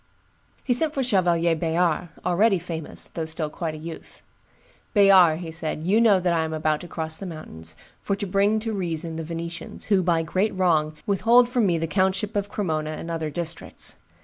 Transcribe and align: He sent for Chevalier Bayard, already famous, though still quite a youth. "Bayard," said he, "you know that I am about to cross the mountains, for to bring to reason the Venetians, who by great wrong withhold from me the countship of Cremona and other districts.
He 0.63 0.73
sent 0.73 0.95
for 0.95 1.03
Chevalier 1.03 1.55
Bayard, 1.55 2.09
already 2.25 2.57
famous, 2.57 3.07
though 3.09 3.25
still 3.25 3.51
quite 3.51 3.75
a 3.75 3.77
youth. 3.77 4.23
"Bayard," 4.95 5.53
said 5.53 5.83
he, 5.83 5.91
"you 5.91 6.01
know 6.01 6.19
that 6.19 6.33
I 6.33 6.43
am 6.43 6.53
about 6.53 6.81
to 6.81 6.87
cross 6.87 7.17
the 7.17 7.27
mountains, 7.27 7.75
for 8.01 8.15
to 8.15 8.25
bring 8.25 8.59
to 8.61 8.73
reason 8.73 9.15
the 9.17 9.23
Venetians, 9.23 9.85
who 9.93 10.01
by 10.01 10.23
great 10.23 10.55
wrong 10.57 10.95
withhold 11.05 11.49
from 11.49 11.67
me 11.67 11.77
the 11.77 11.85
countship 11.85 12.35
of 12.35 12.49
Cremona 12.49 12.89
and 12.93 13.11
other 13.11 13.29
districts. 13.29 13.97